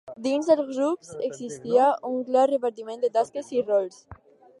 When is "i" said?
3.59-3.63